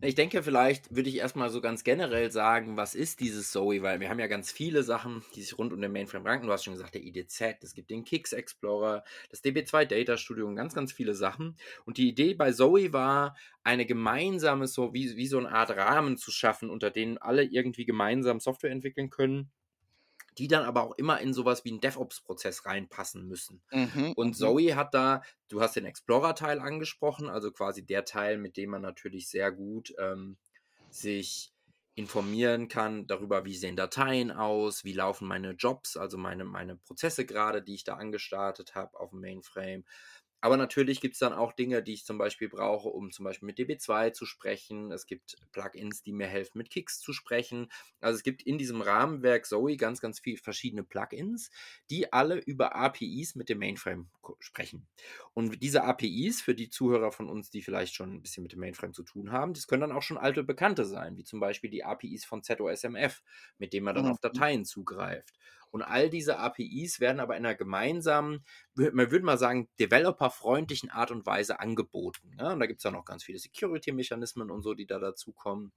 Ich 0.00 0.14
denke, 0.14 0.42
vielleicht 0.42 0.94
würde 0.94 1.08
ich 1.08 1.16
erstmal 1.16 1.50
so 1.50 1.60
ganz 1.60 1.84
generell 1.84 2.30
sagen, 2.30 2.76
was 2.76 2.94
ist 2.94 3.20
dieses 3.20 3.50
Zoe, 3.50 3.82
weil 3.82 4.00
wir 4.00 4.08
haben 4.08 4.18
ja 4.18 4.26
ganz 4.26 4.50
viele 4.50 4.82
Sachen, 4.82 5.24
die 5.34 5.42
sich 5.42 5.56
rund 5.56 5.72
um 5.72 5.80
den 5.80 5.92
Mainframe 5.92 6.26
ranken. 6.26 6.46
Du 6.46 6.52
hast 6.52 6.64
schon 6.64 6.74
gesagt, 6.74 6.94
der 6.94 7.02
IDZ, 7.02 7.62
es 7.62 7.74
gibt 7.74 7.90
den 7.90 8.04
Kix 8.04 8.32
Explorer, 8.32 9.04
das 9.30 9.42
DB2 9.42 9.84
Data 9.86 10.16
Studio 10.16 10.46
und 10.46 10.56
ganz, 10.56 10.74
ganz 10.74 10.92
viele 10.92 11.14
Sachen. 11.14 11.56
Und 11.84 11.96
die 11.98 12.08
Idee 12.08 12.34
bei 12.34 12.52
Zoe 12.52 12.92
war, 12.92 13.36
eine 13.62 13.86
gemeinsame, 13.86 14.66
so 14.66 14.92
wie, 14.92 15.16
wie 15.16 15.26
so 15.26 15.38
eine 15.38 15.50
Art 15.52 15.70
Rahmen 15.70 16.16
zu 16.16 16.30
schaffen, 16.30 16.70
unter 16.70 16.90
denen 16.90 17.18
alle 17.18 17.44
irgendwie 17.44 17.84
gemeinsam 17.84 18.40
Software 18.40 18.72
entwickeln 18.72 19.10
können 19.10 19.50
die 20.38 20.48
dann 20.48 20.64
aber 20.64 20.82
auch 20.82 20.94
immer 20.96 21.20
in 21.20 21.32
sowas 21.32 21.64
wie 21.64 21.70
einen 21.70 21.80
DevOps-Prozess 21.80 22.66
reinpassen 22.66 23.26
müssen. 23.26 23.62
Mhm, 23.70 24.12
und 24.16 24.28
mhm. 24.28 24.34
Zoe 24.34 24.76
hat 24.76 24.94
da, 24.94 25.22
du 25.48 25.60
hast 25.60 25.76
den 25.76 25.84
Explorer-Teil 25.84 26.60
angesprochen, 26.60 27.28
also 27.28 27.50
quasi 27.52 27.84
der 27.84 28.04
Teil, 28.04 28.38
mit 28.38 28.56
dem 28.56 28.70
man 28.70 28.82
natürlich 28.82 29.28
sehr 29.28 29.52
gut 29.52 29.94
ähm, 29.98 30.36
sich 30.90 31.52
informieren 31.96 32.66
kann 32.68 33.06
darüber, 33.06 33.44
wie 33.44 33.54
sehen 33.54 33.76
Dateien 33.76 34.32
aus, 34.32 34.84
wie 34.84 34.92
laufen 34.92 35.28
meine 35.28 35.52
Jobs, 35.52 35.96
also 35.96 36.18
meine, 36.18 36.44
meine 36.44 36.76
Prozesse 36.76 37.24
gerade, 37.24 37.62
die 37.62 37.74
ich 37.74 37.84
da 37.84 37.94
angestartet 37.94 38.74
habe 38.74 38.98
auf 38.98 39.10
dem 39.10 39.20
Mainframe. 39.20 39.84
Aber 40.44 40.58
natürlich 40.58 41.00
gibt 41.00 41.14
es 41.14 41.20
dann 41.20 41.32
auch 41.32 41.54
Dinge, 41.54 41.82
die 41.82 41.94
ich 41.94 42.04
zum 42.04 42.18
Beispiel 42.18 42.50
brauche, 42.50 42.90
um 42.90 43.10
zum 43.10 43.24
Beispiel 43.24 43.46
mit 43.46 43.58
DB2 43.58 44.12
zu 44.12 44.26
sprechen. 44.26 44.92
Es 44.92 45.06
gibt 45.06 45.38
Plugins, 45.52 46.02
die 46.02 46.12
mir 46.12 46.26
helfen, 46.26 46.58
mit 46.58 46.68
Kicks 46.68 47.00
zu 47.00 47.14
sprechen. 47.14 47.72
Also 48.02 48.18
es 48.18 48.24
gibt 48.24 48.42
in 48.42 48.58
diesem 48.58 48.82
Rahmenwerk 48.82 49.46
Zoe 49.46 49.78
ganz, 49.78 50.02
ganz 50.02 50.20
viele 50.20 50.36
verschiedene 50.36 50.84
Plugins, 50.84 51.50
die 51.88 52.12
alle 52.12 52.36
über 52.36 52.76
APIs 52.76 53.36
mit 53.36 53.48
dem 53.48 53.58
Mainframe 53.60 54.10
sprechen. 54.38 54.86
Und 55.32 55.62
diese 55.62 55.84
APIs, 55.84 56.42
für 56.42 56.54
die 56.54 56.68
Zuhörer 56.68 57.10
von 57.10 57.30
uns, 57.30 57.48
die 57.48 57.62
vielleicht 57.62 57.94
schon 57.94 58.12
ein 58.12 58.20
bisschen 58.20 58.42
mit 58.42 58.52
dem 58.52 58.60
Mainframe 58.60 58.92
zu 58.92 59.02
tun 59.02 59.32
haben, 59.32 59.54
das 59.54 59.66
können 59.66 59.80
dann 59.80 59.92
auch 59.92 60.02
schon 60.02 60.18
alte 60.18 60.44
Bekannte 60.44 60.84
sein, 60.84 61.16
wie 61.16 61.24
zum 61.24 61.40
Beispiel 61.40 61.70
die 61.70 61.84
APIs 61.84 62.26
von 62.26 62.42
ZOSMF, 62.42 63.22
mit 63.56 63.72
denen 63.72 63.86
man 63.86 63.94
dann 63.94 64.04
mhm. 64.04 64.10
auf 64.10 64.20
Dateien 64.20 64.66
zugreift. 64.66 65.32
Und 65.74 65.82
all 65.82 66.08
diese 66.08 66.38
APIs 66.38 67.00
werden 67.00 67.18
aber 67.18 67.36
in 67.36 67.44
einer 67.44 67.56
gemeinsamen, 67.56 68.44
man 68.76 69.10
würde 69.10 69.24
mal 69.24 69.38
sagen, 69.38 69.68
developerfreundlichen 69.80 70.88
Art 70.88 71.10
und 71.10 71.26
Weise 71.26 71.58
angeboten. 71.58 72.30
Ja? 72.38 72.52
Und 72.52 72.60
da 72.60 72.66
gibt 72.66 72.78
es 72.78 72.84
dann 72.84 72.92
noch 72.92 73.04
ganz 73.04 73.24
viele 73.24 73.40
Security-Mechanismen 73.40 74.52
und 74.52 74.62
so, 74.62 74.74
die 74.74 74.86
da 74.86 75.00
dazukommen. 75.00 75.72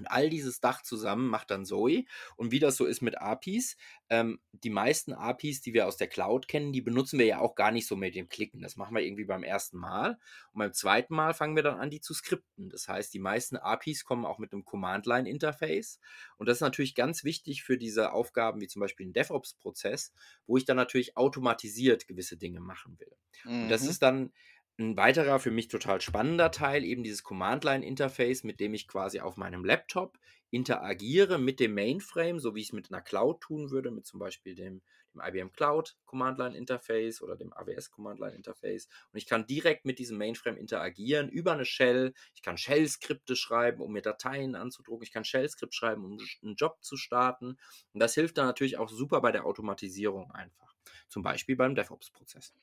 Und 0.00 0.06
all 0.06 0.30
dieses 0.30 0.60
Dach 0.60 0.82
zusammen 0.82 1.28
macht 1.28 1.50
dann 1.50 1.66
Zoe. 1.66 2.04
Und 2.36 2.52
wie 2.52 2.58
das 2.58 2.76
so 2.76 2.86
ist 2.86 3.02
mit 3.02 3.18
APIs, 3.18 3.76
ähm, 4.08 4.40
die 4.52 4.70
meisten 4.70 5.12
APIs, 5.12 5.60
die 5.60 5.74
wir 5.74 5.86
aus 5.86 5.98
der 5.98 6.08
Cloud 6.08 6.48
kennen, 6.48 6.72
die 6.72 6.80
benutzen 6.80 7.18
wir 7.18 7.26
ja 7.26 7.38
auch 7.38 7.54
gar 7.54 7.70
nicht 7.70 7.86
so 7.86 7.96
mit 7.96 8.14
dem 8.14 8.30
Klicken. 8.30 8.62
Das 8.62 8.76
machen 8.76 8.96
wir 8.96 9.02
irgendwie 9.02 9.26
beim 9.26 9.42
ersten 9.42 9.76
Mal. 9.76 10.18
Und 10.52 10.58
beim 10.58 10.72
zweiten 10.72 11.14
Mal 11.14 11.34
fangen 11.34 11.54
wir 11.54 11.62
dann 11.62 11.78
an, 11.78 11.90
die 11.90 12.00
zu 12.00 12.14
skripten. 12.14 12.70
Das 12.70 12.88
heißt, 12.88 13.12
die 13.12 13.18
meisten 13.18 13.58
APIs 13.58 14.04
kommen 14.04 14.24
auch 14.24 14.38
mit 14.38 14.54
einem 14.54 14.64
Command-Line-Interface. 14.64 16.00
Und 16.38 16.48
das 16.48 16.56
ist 16.56 16.62
natürlich 16.62 16.94
ganz 16.94 17.22
wichtig 17.22 17.62
für 17.62 17.76
diese 17.76 18.12
Aufgaben, 18.12 18.62
wie 18.62 18.68
zum 18.68 18.80
Beispiel 18.80 19.06
ein 19.06 19.12
DevOps-Prozess, 19.12 20.14
wo 20.46 20.56
ich 20.56 20.64
dann 20.64 20.78
natürlich 20.78 21.18
automatisiert 21.18 22.08
gewisse 22.08 22.38
Dinge 22.38 22.60
machen 22.60 22.98
will. 22.98 23.14
Mhm. 23.44 23.64
Und 23.64 23.68
das 23.68 23.82
mhm. 23.82 23.90
ist 23.90 24.02
dann 24.02 24.32
ein 24.80 24.96
weiterer 24.96 25.38
für 25.38 25.50
mich 25.50 25.68
total 25.68 26.00
spannender 26.00 26.50
Teil, 26.50 26.84
eben 26.84 27.04
dieses 27.04 27.22
Command-Line-Interface, 27.22 28.44
mit 28.44 28.60
dem 28.60 28.74
ich 28.74 28.88
quasi 28.88 29.20
auf 29.20 29.36
meinem 29.36 29.64
Laptop 29.64 30.18
interagiere 30.50 31.38
mit 31.38 31.60
dem 31.60 31.74
Mainframe, 31.74 32.40
so 32.40 32.54
wie 32.54 32.60
ich 32.60 32.68
es 32.68 32.72
mit 32.72 32.90
einer 32.90 33.02
Cloud 33.02 33.40
tun 33.40 33.70
würde, 33.70 33.90
mit 33.90 34.06
zum 34.06 34.18
Beispiel 34.18 34.54
dem, 34.54 34.82
dem 35.14 35.20
IBM 35.20 35.52
Cloud 35.52 35.96
Command-Line-Interface 36.06 37.22
oder 37.22 37.36
dem 37.36 37.52
AWS 37.52 37.90
Command-Line-Interface. 37.90 38.88
Und 39.12 39.18
ich 39.18 39.26
kann 39.26 39.46
direkt 39.46 39.84
mit 39.84 39.98
diesem 39.98 40.18
Mainframe 40.18 40.56
interagieren 40.56 41.28
über 41.28 41.52
eine 41.52 41.66
Shell. 41.66 42.14
Ich 42.34 42.42
kann 42.42 42.56
Shell-Skripte 42.56 43.36
schreiben, 43.36 43.80
um 43.82 43.92
mir 43.92 44.02
Dateien 44.02 44.56
anzudrucken. 44.56 45.04
Ich 45.04 45.12
kann 45.12 45.24
Shell-Skript 45.24 45.74
schreiben, 45.74 46.04
um 46.04 46.18
einen 46.42 46.56
Job 46.56 46.78
zu 46.80 46.96
starten. 46.96 47.58
Und 47.92 48.00
das 48.00 48.14
hilft 48.14 48.38
dann 48.38 48.46
natürlich 48.46 48.78
auch 48.78 48.88
super 48.88 49.20
bei 49.20 49.30
der 49.30 49.46
Automatisierung 49.46 50.30
einfach. 50.32 50.74
Zum 51.08 51.22
Beispiel 51.22 51.54
beim 51.54 51.74
DevOps-Prozess 51.74 52.54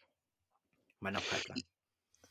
meiner 1.00 1.22
Pipeline. 1.22 1.62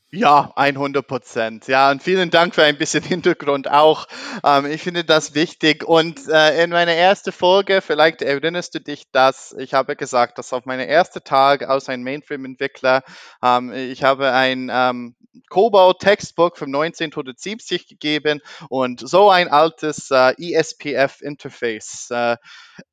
Ja, 0.09 0.53
100 0.55 1.05
Prozent. 1.05 1.67
Ja, 1.67 1.91
und 1.91 2.01
vielen 2.01 2.29
Dank 2.29 2.55
für 2.55 2.63
ein 2.63 2.77
bisschen 2.77 3.03
Hintergrund 3.03 3.69
auch. 3.69 4.07
Ähm, 4.41 4.65
ich 4.67 4.81
finde 4.81 5.03
das 5.03 5.35
wichtig. 5.35 5.83
Und 5.83 6.29
äh, 6.29 6.63
in 6.63 6.69
meiner 6.69 6.93
ersten 6.93 7.33
Folge, 7.33 7.81
vielleicht 7.81 8.21
erinnerst 8.21 8.73
du 8.73 8.79
dich, 8.79 9.11
dass 9.11 9.53
ich 9.59 9.73
habe 9.73 9.97
gesagt, 9.97 10.37
dass 10.37 10.53
auf 10.53 10.65
meinem 10.65 10.87
ersten 10.87 11.25
Tag 11.25 11.67
als 11.67 11.89
ein 11.89 12.03
Mainframe-Entwickler, 12.03 13.03
ähm, 13.43 13.73
ich 13.73 14.03
habe 14.03 14.31
ein 14.31 14.69
ähm, 14.71 15.15
Cobalt 15.49 15.99
Textbook 15.99 16.57
von 16.57 16.69
1970 16.73 17.87
gegeben 17.87 18.39
und 18.69 19.07
so 19.07 19.29
ein 19.29 19.49
altes 19.49 20.09
äh, 20.11 20.33
ESPF-Interface. 20.39 22.11
Äh, 22.11 22.37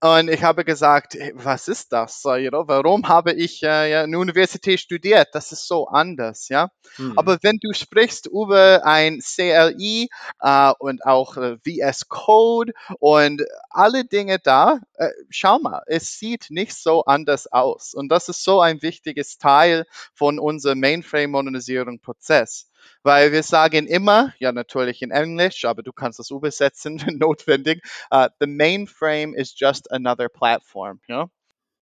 und 0.00 0.28
ich 0.30 0.42
habe 0.42 0.64
gesagt, 0.64 1.16
was 1.34 1.68
ist 1.68 1.92
das? 1.92 2.24
Warum 2.24 3.08
habe 3.08 3.32
ich 3.32 3.62
äh, 3.62 3.90
ja, 3.90 4.02
eine 4.02 4.18
Universität 4.18 4.80
studiert? 4.80 5.28
Das 5.32 5.52
ist 5.52 5.68
so 5.68 5.86
anders, 5.88 6.48
ja. 6.48 6.70
Aber 7.16 7.38
wenn 7.42 7.58
du 7.60 7.72
sprichst 7.72 8.26
über 8.26 8.84
ein 8.84 9.20
CLI 9.20 10.08
äh, 10.40 10.72
und 10.78 11.04
auch 11.04 11.36
äh, 11.36 11.56
VS 11.58 12.08
Code 12.08 12.72
und 12.98 13.42
alle 13.70 14.04
Dinge 14.04 14.38
da, 14.38 14.80
äh, 14.94 15.10
schau 15.30 15.58
mal, 15.58 15.82
es 15.86 16.18
sieht 16.18 16.46
nicht 16.50 16.74
so 16.74 17.04
anders 17.04 17.46
aus. 17.52 17.94
Und 17.94 18.08
das 18.08 18.28
ist 18.28 18.42
so 18.44 18.60
ein 18.60 18.82
wichtiges 18.82 19.38
Teil 19.38 19.86
von 20.14 20.38
unserem 20.38 20.80
Mainframe-Modernisierung-Prozess 20.80 22.68
weil 23.02 23.32
wir 23.32 23.42
sagen 23.42 23.86
immer, 23.86 24.34
ja 24.38 24.52
natürlich 24.52 25.02
in 25.02 25.10
Englisch, 25.10 25.64
aber 25.64 25.82
du 25.82 25.92
kannst 25.92 26.18
das 26.18 26.30
übersetzen, 26.30 27.00
wenn 27.06 27.18
notwendig, 27.18 27.82
uh, 28.12 28.26
the 28.40 28.46
mainframe 28.46 29.34
is 29.34 29.54
just 29.56 29.90
another 29.92 30.28
platform. 30.28 31.00
Ja? 31.06 31.28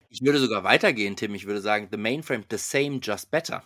Ich 0.09 0.21
würde 0.21 0.39
sogar 0.39 0.63
weitergehen, 0.63 1.15
Tim. 1.15 1.35
Ich 1.35 1.45
würde 1.45 1.61
sagen, 1.61 1.87
the 1.91 1.97
mainframe, 1.97 2.43
the 2.49 2.57
same, 2.57 2.99
just 3.01 3.31
better. 3.31 3.63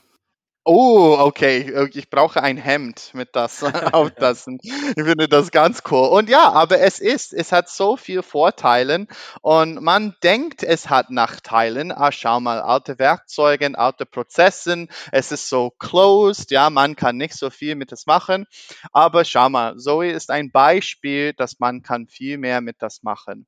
Oh, 0.68 1.16
okay. 1.20 1.90
Ich 1.94 2.10
brauche 2.10 2.42
ein 2.42 2.58
Hemd 2.58 3.12
mit 3.14 3.36
das 3.36 3.62
aufpassen. 3.94 4.58
Ich 4.64 4.72
finde 4.96 5.28
das 5.28 5.52
ganz 5.52 5.84
cool. 5.92 6.08
Und 6.08 6.28
ja, 6.28 6.52
aber 6.52 6.80
es 6.80 7.00
ist, 7.00 7.34
es 7.34 7.52
hat 7.52 7.70
so 7.70 7.98
viele 7.98 8.24
Vorteile 8.24 9.06
und 9.42 9.84
man 9.84 10.16
denkt, 10.24 10.64
es 10.64 10.90
hat 10.90 11.12
Nachteilen. 11.12 11.92
Ah, 11.92 12.12
schau 12.12 12.40
mal, 12.40 12.62
alte 12.62 12.98
Werkzeuge, 12.98 13.78
alte 13.78 14.08
Prozesse. 14.08 14.88
Es 15.12 15.32
ist 15.32 15.50
so 15.50 15.70
closed. 15.70 16.50
Ja, 16.50 16.72
man 16.72 16.96
kann 16.96 17.18
nicht 17.18 17.36
so 17.36 17.52
viel 17.52 17.76
mit 17.76 17.92
es 17.92 18.08
machen. 18.08 18.48
Aber 18.92 19.24
schau 19.24 19.50
mal, 19.50 19.78
Zoe 19.78 20.10
ist 20.12 20.32
ein 20.32 20.50
Beispiel, 20.52 21.34
dass 21.34 21.60
man 21.60 21.84
kann 21.84 22.08
viel 22.08 22.40
mehr 22.40 22.62
mit 22.62 22.78
das 22.82 23.04
machen. 23.04 23.46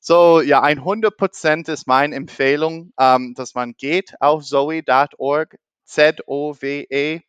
So, 0.00 0.42
ja, 0.42 0.60
100 0.60 1.16
Prozent 1.16 1.68
ist 1.68 1.86
meine 1.86 2.14
Empfehlung, 2.14 2.92
ähm, 3.00 3.32
dass 3.34 3.54
man 3.54 3.72
geht 3.72 4.14
auf 4.20 4.44
zoe.org 4.44 5.56
zowe.org 5.88 7.20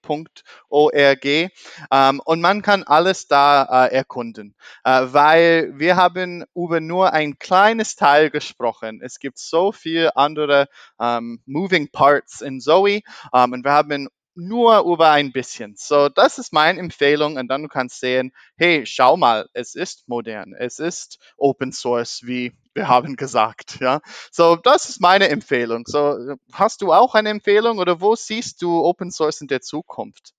ähm, 1.25 2.21
und 2.25 2.41
man 2.41 2.61
kann 2.61 2.83
alles 2.83 3.27
da 3.27 3.85
äh, 3.85 3.95
erkunden, 3.95 4.55
äh, 4.83 5.01
weil 5.05 5.71
wir 5.75 5.95
haben 5.95 6.43
über 6.53 6.79
nur 6.81 7.13
ein 7.13 7.39
kleines 7.39 7.95
Teil 7.95 8.29
gesprochen. 8.29 8.99
Es 9.01 9.19
gibt 9.19 9.39
so 9.39 9.71
viele 9.71 10.15
andere 10.17 10.67
ähm, 10.99 11.41
Moving 11.45 11.89
Parts 11.91 12.41
in 12.41 12.59
Zoe 12.59 13.01
ähm, 13.33 13.53
und 13.53 13.63
wir 13.63 13.71
haben 13.71 14.09
nur 14.35 14.79
über 14.81 15.11
ein 15.11 15.31
bisschen. 15.31 15.75
So, 15.77 16.09
das 16.09 16.37
ist 16.37 16.53
meine 16.53 16.79
Empfehlung 16.79 17.37
und 17.37 17.47
dann 17.47 17.63
du 17.63 17.67
kannst 17.67 17.99
sehen, 17.99 18.31
hey, 18.57 18.85
schau 18.85 19.17
mal, 19.17 19.47
es 19.53 19.75
ist 19.75 20.07
modern, 20.07 20.53
es 20.53 20.79
ist 20.79 21.19
Open 21.37 21.71
Source, 21.71 22.21
wie 22.23 22.53
wir 22.73 22.87
haben 22.87 23.15
gesagt, 23.15 23.79
ja. 23.81 24.01
So, 24.31 24.55
das 24.55 24.89
ist 24.89 25.01
meine 25.01 25.29
Empfehlung. 25.29 25.83
So, 25.85 26.35
hast 26.53 26.81
du 26.81 26.93
auch 26.93 27.15
eine 27.15 27.29
Empfehlung 27.29 27.79
oder 27.79 28.01
wo 28.01 28.15
siehst 28.15 28.61
du 28.61 28.83
Open 28.83 29.11
Source 29.11 29.41
in 29.41 29.47
der 29.47 29.61
Zukunft? 29.61 30.33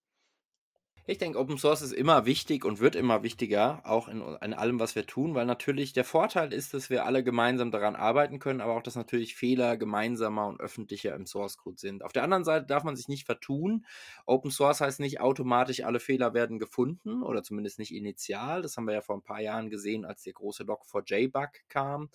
Ich 1.10 1.18
denke, 1.18 1.40
Open 1.40 1.58
Source 1.58 1.82
ist 1.82 1.92
immer 1.92 2.24
wichtig 2.24 2.64
und 2.64 2.78
wird 2.78 2.94
immer 2.94 3.24
wichtiger, 3.24 3.82
auch 3.84 4.06
in, 4.06 4.20
in, 4.42 4.54
allem, 4.54 4.78
was 4.78 4.94
wir 4.94 5.08
tun, 5.08 5.34
weil 5.34 5.44
natürlich 5.44 5.92
der 5.92 6.04
Vorteil 6.04 6.52
ist, 6.52 6.72
dass 6.72 6.88
wir 6.88 7.04
alle 7.04 7.24
gemeinsam 7.24 7.72
daran 7.72 7.96
arbeiten 7.96 8.38
können, 8.38 8.60
aber 8.60 8.76
auch, 8.76 8.82
dass 8.84 8.94
natürlich 8.94 9.34
Fehler 9.34 9.76
gemeinsamer 9.76 10.46
und 10.46 10.60
öffentlicher 10.60 11.16
im 11.16 11.26
Source 11.26 11.56
Code 11.56 11.80
sind. 11.80 12.04
Auf 12.04 12.12
der 12.12 12.22
anderen 12.22 12.44
Seite 12.44 12.66
darf 12.66 12.84
man 12.84 12.94
sich 12.94 13.08
nicht 13.08 13.26
vertun. 13.26 13.84
Open 14.24 14.52
Source 14.52 14.82
heißt 14.82 15.00
nicht 15.00 15.20
automatisch, 15.20 15.82
alle 15.82 15.98
Fehler 15.98 16.32
werden 16.32 16.60
gefunden 16.60 17.24
oder 17.24 17.42
zumindest 17.42 17.80
nicht 17.80 17.92
initial. 17.92 18.62
Das 18.62 18.76
haben 18.76 18.86
wir 18.86 18.94
ja 18.94 19.00
vor 19.00 19.16
ein 19.16 19.24
paar 19.24 19.40
Jahren 19.40 19.68
gesehen, 19.68 20.04
als 20.04 20.22
der 20.22 20.34
große 20.34 20.62
Log4j-Bug 20.62 21.50
kam, 21.68 22.10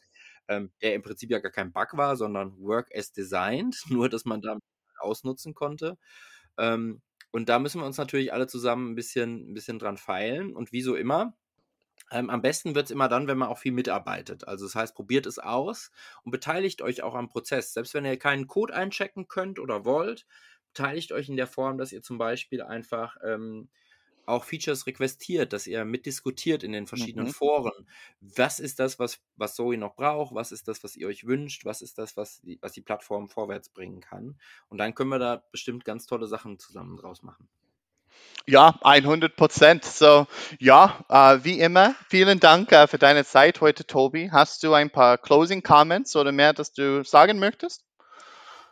ähm, 0.48 0.72
der 0.82 0.96
im 0.96 1.02
Prinzip 1.02 1.32
ja 1.32 1.40
gar 1.40 1.52
kein 1.52 1.74
Bug 1.74 1.98
war, 1.98 2.16
sondern 2.16 2.58
Work 2.60 2.96
as 2.96 3.12
Designed, 3.12 3.76
nur 3.90 4.08
dass 4.08 4.24
man 4.24 4.40
da 4.40 4.58
ausnutzen 5.00 5.54
konnte. 5.54 5.98
Ähm, 6.58 7.02
und 7.36 7.50
da 7.50 7.60
müssen 7.60 7.82
wir 7.82 7.86
uns 7.86 7.98
natürlich 7.98 8.32
alle 8.32 8.48
zusammen 8.48 8.92
ein 8.92 8.96
bisschen, 8.96 9.52
ein 9.52 9.54
bisschen 9.54 9.78
dran 9.78 9.98
feilen. 9.98 10.56
Und 10.56 10.72
wie 10.72 10.82
so 10.82 10.96
immer, 10.96 11.36
ähm, 12.10 12.30
am 12.30 12.42
besten 12.42 12.76
wird 12.76 12.86
es 12.86 12.92
immer 12.92 13.10
dann, 13.10 13.28
wenn 13.28 13.38
man 13.38 13.50
auch 13.50 13.58
viel 13.58 13.74
mitarbeitet. 13.74 14.48
Also 14.48 14.64
das 14.64 14.74
heißt, 14.74 14.96
probiert 14.96 15.26
es 15.26 15.38
aus 15.38 15.92
und 16.24 16.32
beteiligt 16.32 16.82
euch 16.82 17.04
auch 17.04 17.14
am 17.14 17.28
Prozess. 17.28 17.74
Selbst 17.74 17.94
wenn 17.94 18.06
ihr 18.06 18.16
keinen 18.16 18.48
Code 18.48 18.74
einchecken 18.74 19.28
könnt 19.28 19.60
oder 19.60 19.84
wollt, 19.84 20.26
beteiligt 20.74 21.12
euch 21.12 21.28
in 21.28 21.36
der 21.36 21.48
Form, 21.48 21.78
dass 21.78 21.92
ihr 21.92 22.02
zum 22.02 22.18
Beispiel 22.18 22.62
einfach 22.62 23.18
ähm, 23.22 23.68
auch 24.26 24.46
Features 24.46 24.88
requestiert, 24.88 25.52
dass 25.52 25.68
ihr 25.68 25.84
mitdiskutiert 25.84 26.64
in 26.64 26.72
den 26.72 26.88
verschiedenen 26.88 27.28
mhm. 27.28 27.34
Foren. 27.34 27.75
Was 28.20 28.60
ist 28.60 28.80
das, 28.80 29.00
was, 29.00 29.20
was 29.36 29.56
Zoe 29.56 29.78
noch 29.78 29.96
braucht? 29.96 30.34
Was 30.34 30.52
ist 30.52 30.68
das, 30.68 30.84
was 30.84 30.96
ihr 30.96 31.08
euch 31.08 31.26
wünscht? 31.26 31.66
Was 31.66 31.82
ist 31.82 31.98
das, 31.98 32.18
was 32.18 32.42
die, 32.42 32.60
was 32.62 32.74
die 32.74 32.82
Plattform 32.82 33.28
vorwärts 33.28 33.70
bringen 33.70 34.02
kann? 34.02 34.40
Und 34.70 34.78
dann 34.78 34.96
können 34.96 35.10
wir 35.10 35.20
da 35.20 35.44
bestimmt 35.52 35.86
ganz 35.86 36.06
tolle 36.06 36.28
Sachen 36.28 36.60
zusammen 36.60 36.98
draus 36.98 37.24
machen. 37.24 37.48
Ja, 38.48 38.78
100 38.82 39.36
Prozent. 39.36 39.86
So, 39.86 40.28
ja, 40.60 41.04
äh, 41.10 41.44
wie 41.44 41.60
immer, 41.60 41.96
vielen 42.10 42.40
Dank 42.40 42.72
äh, 42.72 42.88
für 42.88 43.00
deine 43.00 43.26
Zeit 43.26 43.60
heute, 43.62 43.86
Tobi. 43.86 44.30
Hast 44.32 44.64
du 44.64 44.74
ein 44.74 44.92
paar 44.92 45.18
Closing 45.18 45.64
Comments 45.64 46.16
oder 46.16 46.32
mehr, 46.32 46.54
das 46.54 46.72
du 46.72 47.04
sagen 47.04 47.40
möchtest? 47.40 47.85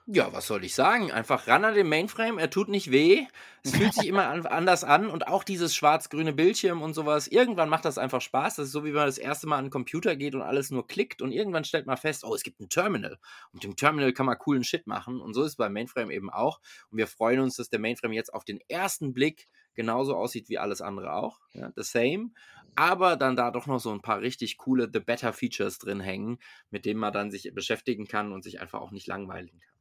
Ja, 0.06 0.34
was 0.34 0.48
soll 0.48 0.66
ich 0.66 0.76
sagen? 0.76 1.14
Einfach 1.14 1.48
ran 1.48 1.64
an 1.64 1.76
den 1.76 1.88
Mainframe, 1.88 2.38
er 2.38 2.50
tut 2.50 2.68
nicht 2.68 2.92
weh. 2.92 3.26
Es 3.64 3.74
fühlt 3.74 3.94
sich 3.94 4.10
immer 4.10 4.28
an, 4.28 4.46
anders 4.46 4.84
an 4.84 5.10
und 5.10 5.30
auch 5.30 5.46
dieses 5.46 5.74
schwarz-grüne 5.74 6.34
Bildschirm 6.34 6.82
und 6.82 6.94
sowas. 6.94 7.30
Irgendwann 7.30 7.70
macht 7.70 7.86
das 7.86 7.98
einfach 7.98 8.20
Spaß. 8.20 8.58
Das 8.58 8.66
ist 8.66 8.74
so, 8.74 8.84
wie 8.84 8.92
man 8.92 9.06
das 9.06 9.18
erste 9.18 9.48
Mal 9.48 9.60
an 9.60 9.66
den 9.66 9.72
Computer 9.72 10.18
geht 10.18 10.36
und 10.36 10.42
alles 10.42 10.72
nur 10.72 10.88
klickt 10.88 11.22
und 11.22 11.32
irgendwann 11.32 11.64
stellt 11.64 11.86
man 11.86 11.96
fest, 11.96 12.26
oh, 12.26 12.36
es 12.36 12.44
gibt 12.44 12.60
ein 12.60 12.68
Terminal. 12.68 13.18
Und 13.54 13.64
dem 13.64 13.78
Terminal 13.78 14.12
kann 14.12 14.26
man 14.26 14.38
coolen 14.38 14.66
Shit 14.66 14.88
machen 14.88 15.22
und 15.22 15.34
so 15.34 15.44
ist 15.44 15.52
es 15.52 15.56
beim 15.56 15.72
Mainframe 15.72 16.12
eben 16.12 16.30
auch. 16.30 16.60
Und 16.90 16.98
wir 16.98 17.08
freuen 17.08 17.40
uns, 17.40 17.56
dass 17.56 17.70
der 17.70 17.80
Mainframe 17.80 18.12
jetzt 18.12 18.34
auf 18.34 18.44
den 18.44 18.60
ersten 18.68 19.14
Blick 19.14 19.48
genauso 19.74 20.18
aussieht 20.18 20.50
wie 20.50 20.58
alles 20.58 20.82
andere 20.82 21.14
auch. 21.14 21.40
Ja, 21.54 21.72
the 21.78 21.84
same. 21.84 22.32
Aber 22.76 23.16
dann 23.16 23.38
da 23.38 23.52
doch 23.52 23.68
noch 23.68 23.80
so 23.80 23.92
ein 23.92 24.02
paar 24.02 24.20
richtig 24.20 24.58
coole 24.58 24.90
The 24.92 25.00
Better 25.00 25.32
Features 25.32 25.78
drin 25.80 26.02
hängen, 26.02 26.40
mit 26.72 26.84
denen 26.84 27.00
man 27.00 27.14
dann 27.14 27.32
sich 27.32 27.50
beschäftigen 27.54 28.06
kann 28.06 28.34
und 28.34 28.44
sich 28.44 28.60
einfach 28.60 28.82
auch 28.82 28.92
nicht 28.92 29.08
langweilen 29.08 29.48
kann. 29.48 29.73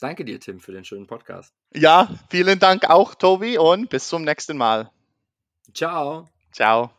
Danke 0.00 0.24
dir, 0.24 0.38
Tim, 0.40 0.60
für 0.60 0.72
den 0.72 0.84
schönen 0.84 1.06
Podcast. 1.06 1.52
Ja, 1.74 2.08
vielen 2.30 2.58
Dank 2.58 2.88
auch, 2.88 3.14
Tobi, 3.14 3.58
und 3.58 3.90
bis 3.90 4.08
zum 4.08 4.22
nächsten 4.22 4.56
Mal. 4.56 4.90
Ciao. 5.74 6.28
Ciao. 6.52 6.97